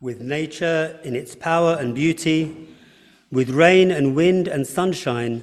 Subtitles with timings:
[0.00, 2.68] With nature in its power and beauty,
[3.32, 5.42] with rain and wind and sunshine,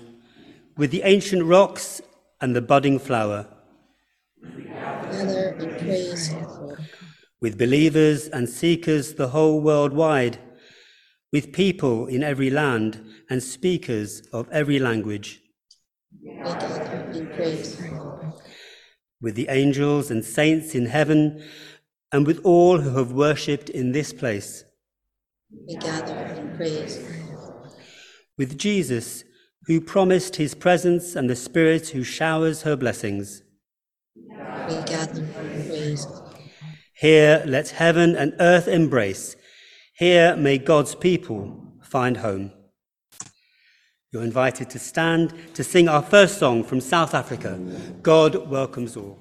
[0.77, 2.01] with the ancient rocks
[2.39, 3.47] and the budding flower.
[4.41, 6.33] Gather and praise
[7.41, 10.39] With believers and seekers the whole world wide,
[11.33, 15.41] with people in every land and speakers of every language.
[16.23, 17.81] Gather in praise
[19.21, 21.43] With the angels and saints in heaven
[22.15, 24.63] and with all who have worshipped in this place.
[25.67, 27.05] We gather in praise.
[28.37, 29.25] With Jesus,
[29.65, 33.41] who promised his presence and the Spirit who showers her blessings.
[34.15, 36.07] We gather in praise.
[36.93, 39.35] Here let heaven and earth embrace.
[39.97, 42.53] Here may God's people find home.
[44.13, 47.59] You're invited to stand to sing our first song from South Africa
[48.01, 49.19] God Welcomes All.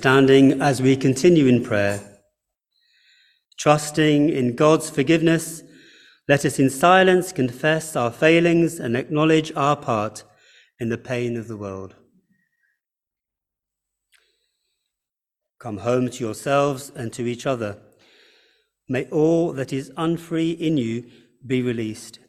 [0.00, 2.00] Standing as we continue in prayer.
[3.58, 5.62] Trusting in God's forgiveness,
[6.26, 10.24] let us in silence confess our failings and acknowledge our part
[10.78, 11.96] in the pain of the world.
[15.58, 17.76] Come home to yourselves and to each other.
[18.88, 21.10] May all that is unfree in you
[21.46, 22.20] be released,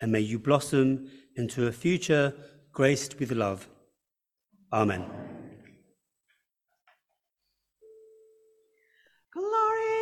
[0.00, 2.32] and may you blossom into a future
[2.72, 3.68] graced with love.
[4.72, 5.21] Amen.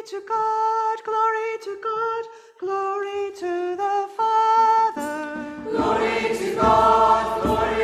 [0.06, 2.25] To God, glory to God,
[2.58, 5.44] glory to the Father.
[5.70, 7.80] Glory to God, glory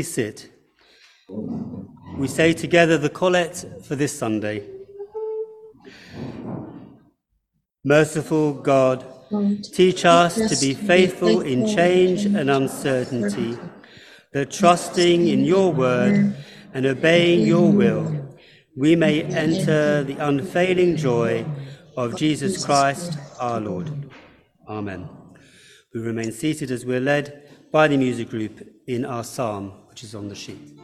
[0.00, 0.50] Please sit.
[2.16, 4.66] We say together the collect for this Sunday.
[7.84, 9.04] Merciful God,
[9.62, 13.58] teach us to be faithful in change and uncertainty,
[14.32, 16.34] that trusting in your word
[16.72, 18.38] and obeying your will,
[18.74, 21.44] we may enter the unfailing joy
[21.98, 24.10] of Jesus Christ our Lord.
[24.66, 25.10] Amen.
[25.92, 30.14] We remain seated as we're led by the music group in our psalm, which is
[30.14, 30.80] on the sheet.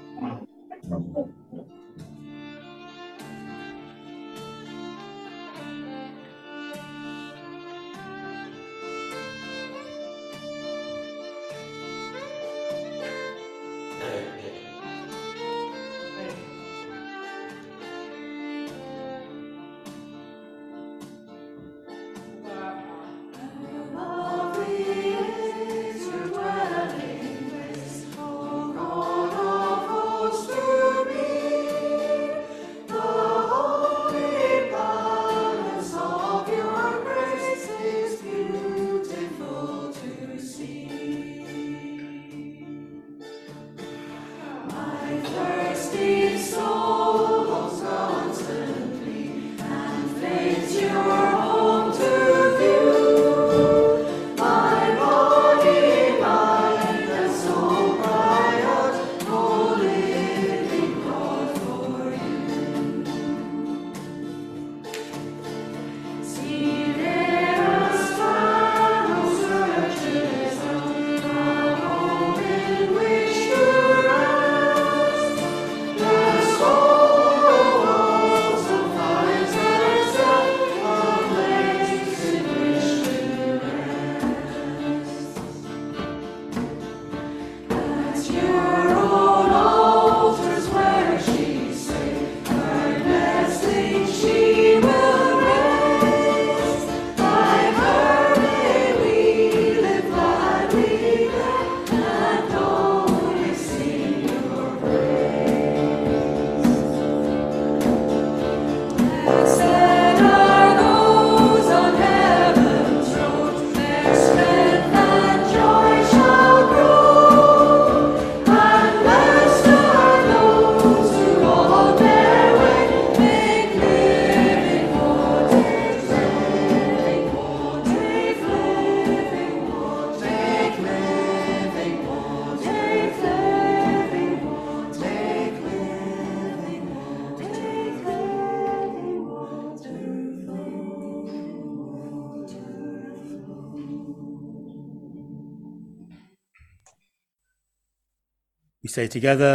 [148.96, 149.52] Say together,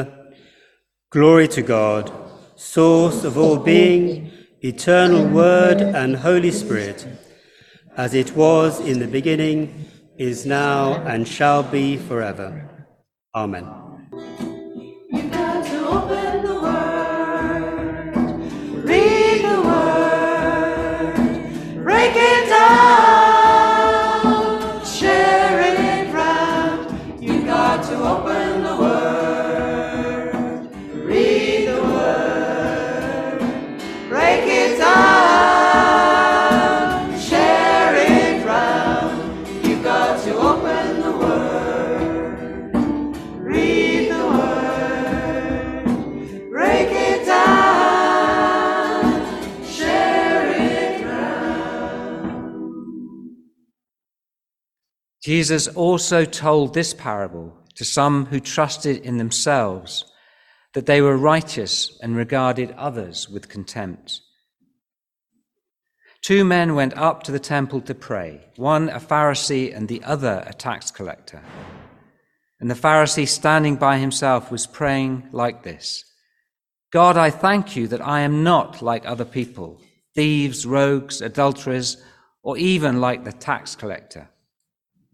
[1.09, 2.11] Glory to God,
[2.55, 4.31] source of all being,
[4.61, 7.07] eternal Word and Holy Spirit,
[7.97, 9.85] as it was in the beginning,
[10.19, 12.51] is now, and shall be forever.
[13.33, 13.65] Amen.
[55.41, 60.05] Jesus also told this parable to some who trusted in themselves
[60.75, 64.21] that they were righteous and regarded others with contempt.
[66.21, 70.43] Two men went up to the temple to pray, one a Pharisee and the other
[70.45, 71.41] a tax collector.
[72.59, 76.05] And the Pharisee, standing by himself, was praying like this
[76.91, 79.81] God, I thank you that I am not like other people,
[80.13, 81.97] thieves, rogues, adulterers,
[82.43, 84.29] or even like the tax collector.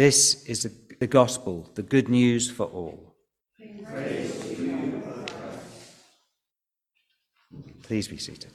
[0.00, 0.66] This is
[0.98, 3.16] the gospel, the good news for all.
[7.82, 8.50] Please be seated.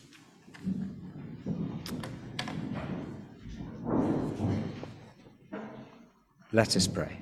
[6.51, 7.15] Let us pray.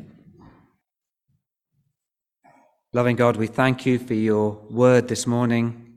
[2.93, 5.95] Loving God, we thank you for your word this morning.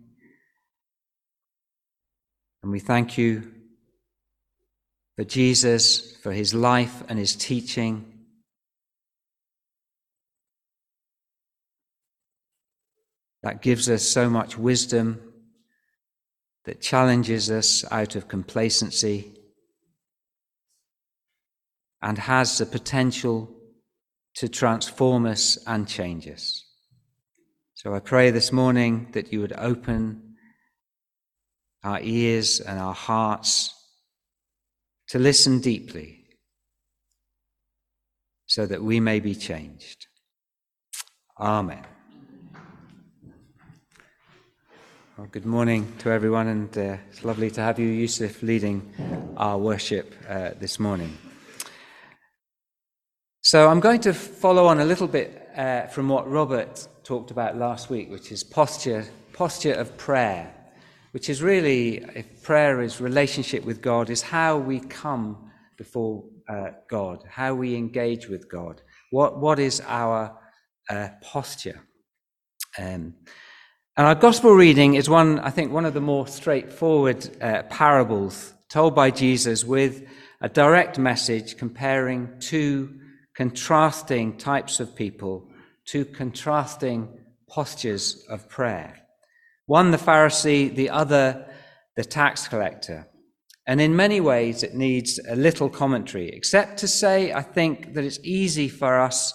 [2.65, 3.53] And we thank you
[5.15, 8.15] for Jesus, for his life and his teaching.
[13.47, 15.21] That gives us so much wisdom,
[16.65, 19.37] that challenges us out of complacency,
[22.03, 23.49] and has the potential
[24.35, 26.65] to transform us and change us.
[27.75, 30.35] So I pray this morning that you would open
[31.85, 33.73] our ears and our hearts
[35.11, 36.25] to listen deeply
[38.47, 40.09] so that we may be changed.
[41.39, 41.87] Amen.
[45.19, 48.93] Well, good morning to everyone, and uh, it's lovely to have you, Yusuf, leading
[49.39, 51.17] our worship uh, this morning.
[53.41, 57.57] So I'm going to follow on a little bit uh, from what Robert talked about
[57.57, 60.53] last week, which is posture, posture of prayer,
[61.13, 66.73] which is really, if prayer is relationship with God, is how we come before uh,
[66.91, 68.83] God, how we engage with God.
[69.13, 70.39] What, what is our
[70.91, 71.81] uh, posture?
[72.79, 73.15] Um,
[73.97, 78.53] and our gospel reading is one, I think, one of the more straightforward uh, parables
[78.69, 80.07] told by Jesus with
[80.43, 83.01] a direct message comparing two
[83.35, 85.49] contrasting types of people,
[85.87, 87.09] two contrasting
[87.49, 88.99] postures of prayer.
[89.65, 91.47] One, the Pharisee, the other,
[91.97, 93.09] the tax collector.
[93.67, 98.05] And in many ways, it needs a little commentary, except to say, I think, that
[98.05, 99.33] it's easy for us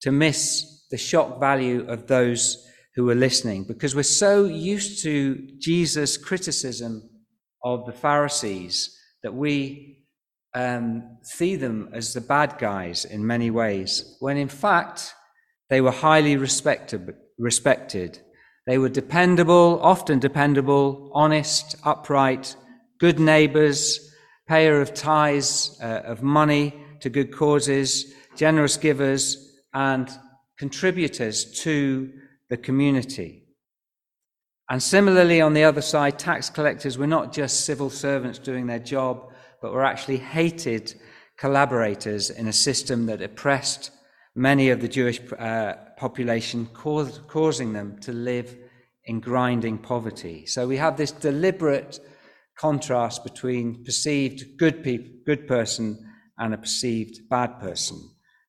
[0.00, 5.48] to miss the shock value of those who are listening because we're so used to
[5.58, 7.08] Jesus' criticism
[7.64, 10.04] of the Pharisees that we
[10.54, 15.14] um, see them as the bad guys in many ways, when in fact
[15.68, 17.14] they were highly respected.
[17.38, 18.18] respected.
[18.66, 22.56] They were dependable, often dependable, honest, upright,
[22.98, 24.12] good neighbors,
[24.48, 30.10] payer of tithes, uh, of money to good causes, generous givers, and
[30.58, 32.12] contributors to
[32.50, 33.44] the community.
[34.68, 38.78] And similarly, on the other side, tax collectors were not just civil servants doing their
[38.78, 40.94] job, but were actually hated
[41.38, 43.90] collaborators in a system that oppressed
[44.34, 48.56] many of the Jewish uh, population, causing them to live
[49.06, 50.46] in grinding poverty.
[50.46, 51.98] So we have this deliberate
[52.56, 55.98] contrast between perceived good, pe- good person
[56.38, 57.98] and a perceived bad person,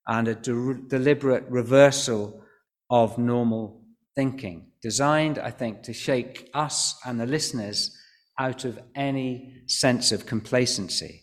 [0.06, 2.44] and a de- deliberate reversal
[2.90, 3.81] of normal
[4.14, 7.96] thinking, designed, I think, to shake us and the listeners
[8.38, 11.22] out of any sense of complacency.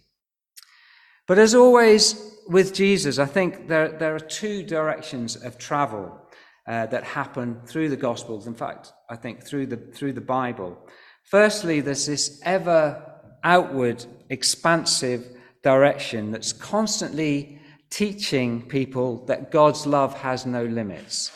[1.27, 6.19] But as always with Jesus, I think there, there are two directions of travel
[6.67, 8.47] uh, that happen through the Gospels.
[8.47, 10.77] In fact, I think through the, through the Bible.
[11.23, 13.05] Firstly, there's this ever
[13.43, 15.27] outward, expansive
[15.63, 21.31] direction that's constantly teaching people that God's love has no limits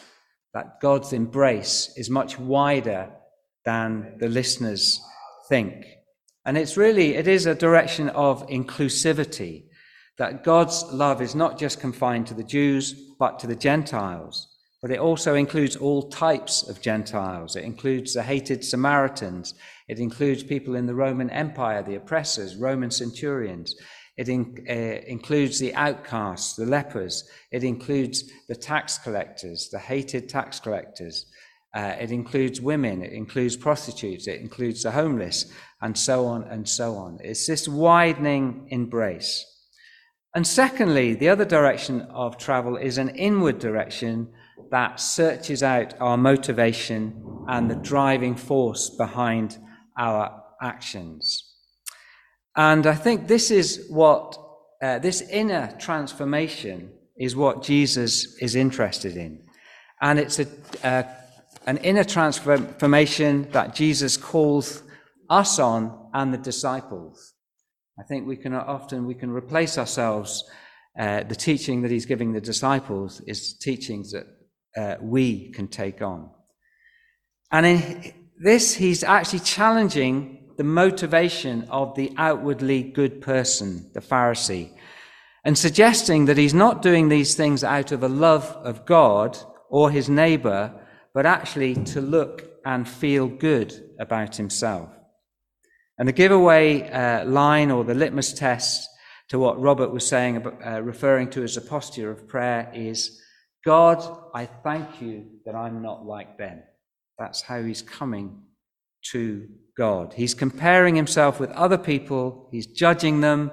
[0.53, 3.09] that God's embrace is much wider
[3.65, 5.01] than the listeners
[5.49, 5.85] think.
[6.45, 9.63] And it's really, it is a direction of inclusivity,
[10.17, 14.47] that God's love is not just confined to the Jews, but to the Gentiles.
[14.81, 17.55] But it also includes all types of Gentiles.
[17.55, 19.55] It includes the hated Samaritans.
[19.87, 23.75] It includes people in the Roman Empire, the oppressors, Roman centurions.
[24.17, 24.73] It in, uh,
[25.07, 27.27] includes the outcasts, the lepers.
[27.51, 31.25] It includes the tax collectors, the hated tax collectors.
[31.73, 33.01] Uh, it includes women.
[33.01, 34.27] It includes prostitutes.
[34.27, 35.51] It includes the homeless,
[35.81, 37.19] and so on and so on.
[37.23, 39.45] It's this widening embrace.
[40.35, 44.29] And secondly, the other direction of travel is an inward direction
[44.71, 49.57] that searches out our motivation and the driving force behind
[49.97, 51.42] our actions.
[52.55, 54.37] And I think this is what,
[54.81, 59.43] uh, this inner transformation is what Jesus is interested in.
[60.01, 60.47] And it's a,
[60.83, 61.03] uh,
[61.65, 64.83] an inner transformation that Jesus calls
[65.29, 67.33] us on and the disciples.
[67.99, 70.43] I think we can often we can replace ourselves.
[70.99, 74.27] Uh, the teaching that he's giving the disciples is teachings that
[74.77, 76.29] uh, we can take on.
[77.51, 84.71] And in this, he's actually challenging the motivation of the outwardly good person, the Pharisee,
[85.45, 89.37] and suggesting that he's not doing these things out of a love of God
[89.69, 90.73] or his neighbor,
[91.13, 94.89] but actually to look and feel good about himself.
[95.97, 98.89] And the giveaway uh, line or the litmus test
[99.29, 103.21] to what Robert was saying, about, uh, referring to as a posture of prayer, is
[103.65, 106.61] God, I thank you that I'm not like them.
[107.17, 108.41] That's how he's coming
[109.11, 110.13] to God.
[110.13, 113.51] He's comparing himself with other people, he's judging them,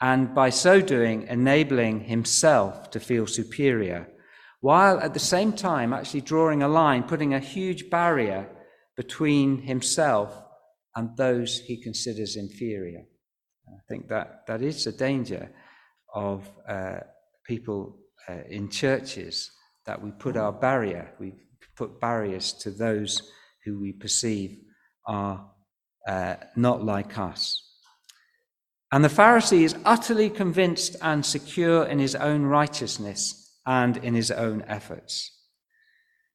[0.00, 4.08] and by so doing, enabling himself to feel superior,
[4.60, 8.48] while at the same time actually drawing a line, putting a huge barrier
[8.96, 10.42] between himself
[10.94, 13.02] and those he considers inferior.
[13.68, 15.50] I think that, that is a danger
[16.14, 17.00] of uh,
[17.46, 17.98] people
[18.28, 19.50] uh, in churches
[19.86, 21.32] that we put our barrier, we
[21.76, 23.30] put barriers to those
[23.64, 24.58] who we perceive
[25.06, 25.50] are
[26.06, 27.62] uh, not like us.
[28.92, 34.30] And the Pharisee is utterly convinced and secure in his own righteousness and in his
[34.30, 35.32] own efforts.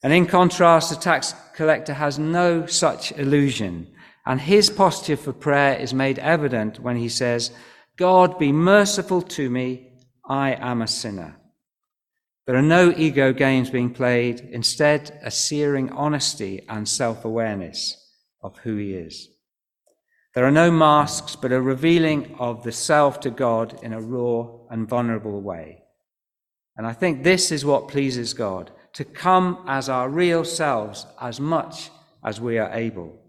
[0.04, 3.94] And in contrast, the tax collector has no such illusion.
[4.26, 7.52] And his posture for prayer is made evident when he says,
[7.98, 9.94] God, be merciful to me.
[10.28, 11.38] I am a sinner.
[12.48, 18.01] There are no ego games being played, instead, a searing honesty and self awareness
[18.42, 19.30] of who he is.
[20.34, 24.48] There are no masks, but a revealing of the self to God in a raw
[24.70, 25.84] and vulnerable way.
[26.78, 31.40] And I think this is what pleases God to come as our real selves as
[31.40, 31.90] much
[32.24, 33.20] as we are able.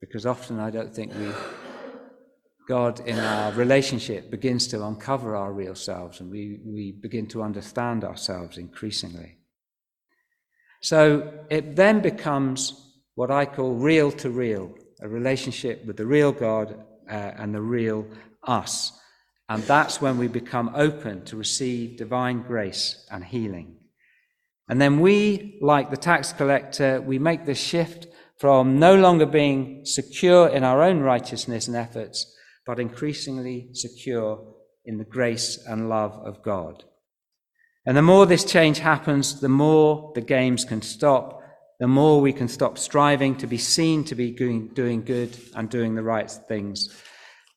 [0.00, 1.30] Because often I don't think we,
[2.68, 7.42] God in our relationship begins to uncover our real selves and we, we begin to
[7.42, 9.38] understand ourselves increasingly.
[10.80, 16.32] So it then becomes what I call real to real, a relationship with the real
[16.32, 18.06] God uh, and the real
[18.44, 18.98] us.
[19.48, 23.76] And that's when we become open to receive divine grace and healing.
[24.68, 28.06] And then we, like the tax collector, we make the shift
[28.38, 34.98] from no longer being secure in our own righteousness and efforts, but increasingly secure in
[34.98, 36.84] the grace and love of God.
[37.84, 41.41] And the more this change happens, the more the games can stop
[41.82, 45.96] the more we can stop striving to be seen to be doing, good and doing
[45.96, 46.88] the right things.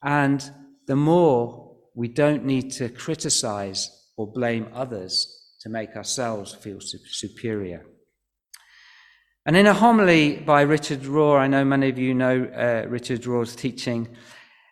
[0.01, 0.43] And
[0.87, 7.85] the more we don't need to criticize or blame others to make ourselves feel superior.
[9.45, 13.21] And in a homily by Richard Rohr, I know many of you know uh, Richard
[13.27, 14.07] Rohr's teaching,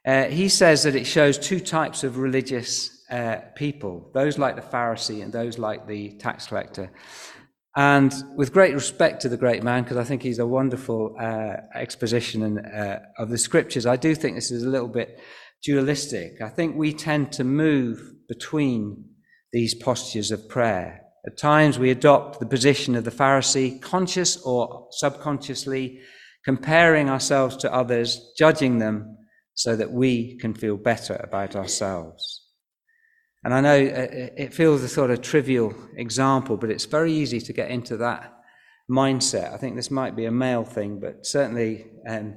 [0.03, 4.63] uh, he says that it shows two types of religious uh, people those like the
[4.63, 6.89] Pharisee and those like the tax collector.
[7.75, 11.55] And with great respect to the great man, because I think he's a wonderful uh,
[11.73, 15.19] exposition uh, of the scriptures, I do think this is a little bit
[15.63, 16.41] dualistic.
[16.41, 19.05] I think we tend to move between
[19.51, 21.01] these postures of prayer.
[21.25, 26.01] At times we adopt the position of the Pharisee, conscious or subconsciously,
[26.45, 29.17] comparing ourselves to others, judging them
[29.55, 32.42] so that we can feel better about ourselves.
[33.43, 37.53] And I know it feels a sort of trivial example, but it's very easy to
[37.53, 38.33] get into that
[38.89, 39.53] mindset.
[39.53, 42.35] I think this might be a male thing, but certainly um,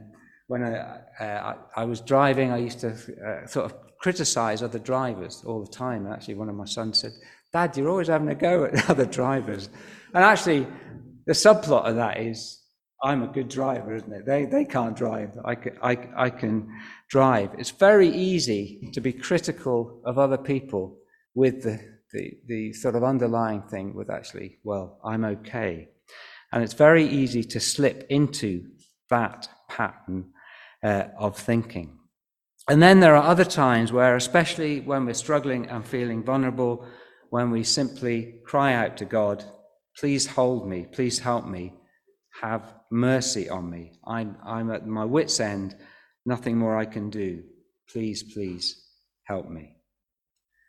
[0.48, 5.42] when I, uh, I, was driving, I used to uh, sort of criticize other drivers
[5.46, 6.06] all the time.
[6.06, 7.12] Actually, one of my sons said,
[7.52, 9.68] Dad, you're always having a go at other drivers.
[10.12, 10.66] And actually,
[11.26, 12.60] the subplot of that is,
[13.02, 14.26] I'm a good driver, isn't it?
[14.26, 15.36] They, they can't drive.
[15.44, 16.68] I can, I, I can
[17.08, 17.50] drive.
[17.58, 20.98] It's very easy to be critical of other people
[21.34, 21.78] with the,
[22.12, 25.88] the, the sort of underlying thing with actually, well, I'm okay.
[26.52, 28.64] And it's very easy to slip into
[29.10, 30.32] that pattern
[30.82, 31.98] uh, of thinking.
[32.68, 36.86] And then there are other times where, especially when we're struggling and feeling vulnerable,
[37.30, 39.44] when we simply cry out to God,
[39.98, 41.74] please hold me, please help me,
[42.40, 43.92] have mercy on me.
[44.06, 45.76] I'm, I'm at my wits' end
[46.26, 47.44] Nothing more I can do.
[47.88, 48.84] Please, please
[49.24, 49.76] help me.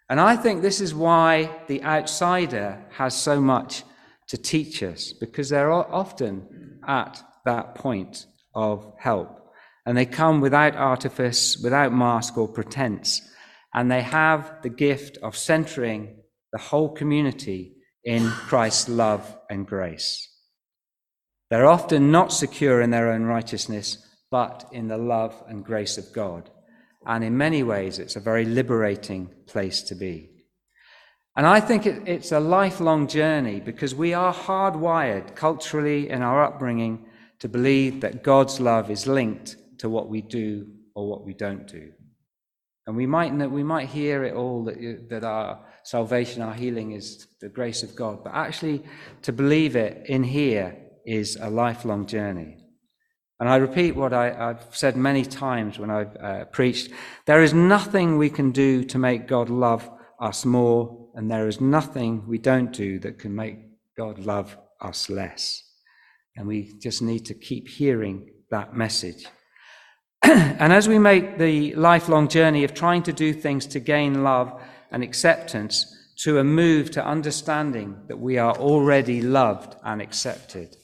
[0.08, 3.84] And I think this is why the outsider has so much
[4.28, 9.52] to teach us, because they're often at that point of help.
[9.86, 13.22] And they come without artifice, without mask or pretense.
[13.74, 16.18] And they have the gift of centering
[16.54, 20.30] the whole community in Christ's love and grace.
[21.50, 26.12] They're often not secure in their own righteousness, but in the love and grace of
[26.12, 26.50] God.
[27.06, 30.30] And in many ways, it's a very liberating place to be.
[31.38, 36.44] And I think it, it's a lifelong journey because we are hardwired culturally in our
[36.44, 37.06] upbringing
[37.40, 41.68] to believe that God's love is linked to what we do or what we don't
[41.68, 41.92] do.
[42.88, 47.28] And we might, we might hear it all that, that our salvation, our healing is
[47.40, 48.84] the grace of God, but actually
[49.22, 50.76] to believe it in here
[51.08, 52.58] is a lifelong journey.
[53.40, 56.92] And I repeat what I, have said many times when I've uh, preached
[57.26, 59.90] there is nothing we can do to make God love
[60.20, 63.58] us more, and there is nothing we don't do that can make
[63.96, 65.64] God love us less.
[66.36, 69.26] And we just need to keep hearing that message.
[70.24, 74.60] and as we make the lifelong journey of trying to do things to gain love
[74.92, 80.76] and acceptance, to a move to understanding that we are already loved and accepted,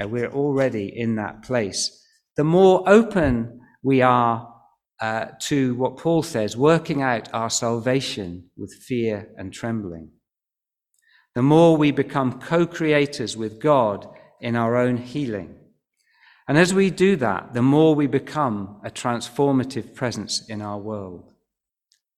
[0.00, 2.04] uh, we're already in that place.
[2.36, 4.52] The more open we are
[5.00, 10.10] uh, to what Paul says, working out our salvation with fear and trembling,
[11.34, 14.08] the more we become co creators with God
[14.40, 15.56] in our own healing.
[16.46, 21.32] And as we do that, the more we become a transformative presence in our world.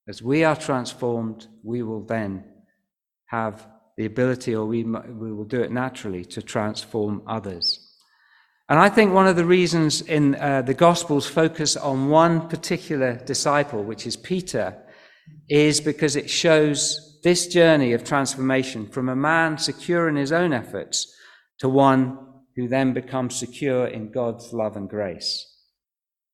[0.09, 2.45] As we are transformed, we will then
[3.27, 7.83] have the ability, or we, we will do it naturally, to transform others.
[8.69, 13.15] And I think one of the reasons in uh, the Gospels focus on one particular
[13.15, 14.77] disciple, which is Peter,
[15.49, 20.53] is because it shows this journey of transformation from a man secure in his own
[20.53, 21.15] efforts
[21.59, 22.19] to one
[22.57, 25.47] who then becomes secure in God's love and grace.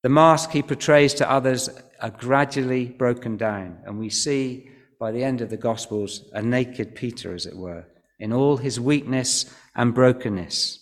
[0.03, 1.69] The mask he portrays to others
[2.01, 4.71] are gradually broken down, and we see
[5.03, 7.85] by the end of the Gospels a naked Peter, as it were,
[8.21, 10.79] in all his weakness and brokenness.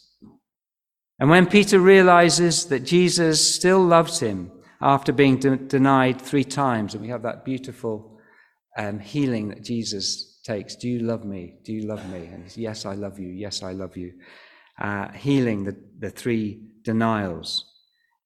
[1.19, 6.93] And when Peter realizes that Jesus still loves him after being de- denied three times,
[6.93, 8.21] and we have that beautiful
[8.77, 11.55] um, healing that Jesus takes Do you love me?
[11.65, 12.27] Do you love me?
[12.27, 13.31] And yes, I love you.
[13.31, 14.13] Yes, I love you.
[14.79, 17.65] Uh, healing the, the three denials.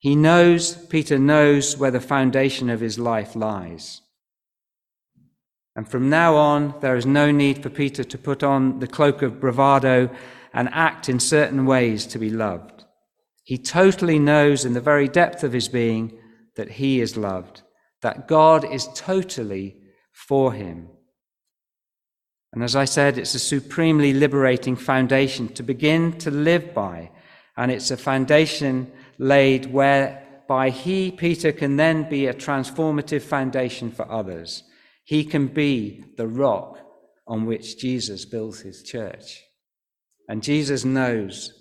[0.01, 4.01] He knows, Peter knows where the foundation of his life lies.
[5.77, 9.23] And from now on, there is no need for Peter to put on the cloak
[9.23, 10.09] of bravado
[10.53, 12.85] and act in certain ways to be loved.
[13.43, 16.17] He totally knows in the very depth of his being
[16.57, 17.63] that he is loved,
[18.03, 19.77] that God is totally
[20.13, 20.89] for him.
[22.53, 27.11] And as I said, it's a supremely liberating foundation to begin to live by.
[27.57, 34.09] And it's a foundation laid whereby he, Peter, can then be a transformative foundation for
[34.11, 34.63] others.
[35.05, 36.79] He can be the rock
[37.27, 39.43] on which Jesus builds his church.
[40.29, 41.53] And Jesus knows,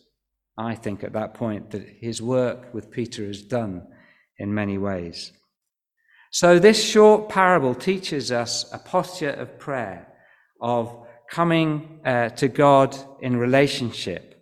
[0.58, 3.86] I think, at that point, that his work with Peter is done
[4.38, 5.32] in many ways.
[6.32, 10.08] So, this short parable teaches us a posture of prayer,
[10.62, 14.34] of coming uh, to God in relationship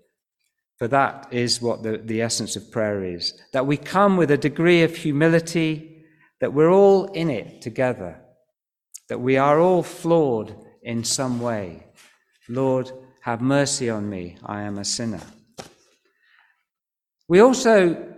[0.82, 4.38] for that is what the, the essence of prayer is that we come with a
[4.38, 6.04] degree of humility,
[6.40, 8.20] that we're all in it together,
[9.12, 11.84] that we are all flawed in some way.
[12.48, 15.20] Lord, have mercy on me, I am a sinner.
[17.28, 18.16] We also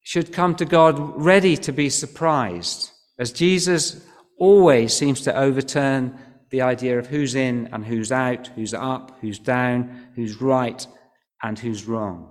[0.00, 4.02] should come to God ready to be surprised, as Jesus
[4.38, 6.18] always seems to overturn
[6.48, 10.86] the idea of who's in and who's out, who's up, who's down, who's right
[11.42, 12.30] and who's wrong.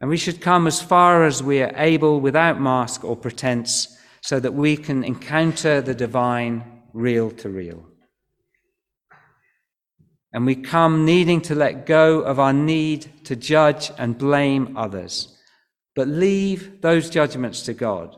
[0.00, 4.38] And we should come as far as we are able without mask or pretense so
[4.40, 7.84] that we can encounter the divine real to real.
[10.32, 15.36] And we come needing to let go of our need to judge and blame others,
[15.96, 18.16] but leave those judgments to God,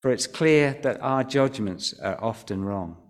[0.00, 3.02] for it's clear that our judgments are often wrong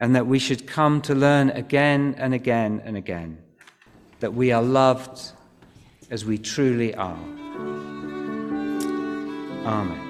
[0.00, 3.38] and that we should come to learn again and again and again
[4.20, 5.32] that we are loved
[6.10, 7.45] as we truly are.
[9.66, 10.05] Amen.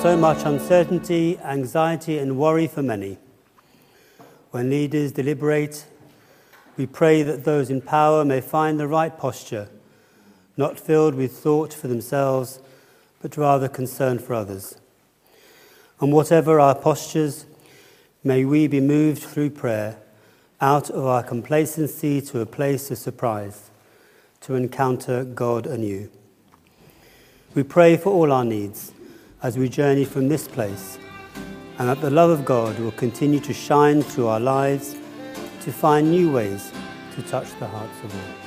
[0.00, 3.18] So much uncertainty, anxiety, and worry for many.
[4.50, 5.84] When leaders deliberate,
[6.78, 9.68] we pray that those in power may find the right posture,
[10.56, 12.60] not filled with thought for themselves,
[13.20, 14.78] but rather concern for others.
[16.00, 17.44] And whatever our postures,
[18.24, 19.98] may we be moved through prayer
[20.62, 23.68] out of our complacency to a place of surprise,
[24.40, 26.10] to encounter God anew.
[27.54, 28.92] We pray for all our needs
[29.42, 30.98] as we journey from this place,
[31.78, 34.96] and that the love of God will continue to shine through our lives
[35.62, 36.72] to find new ways
[37.14, 38.39] to touch the hearts of all.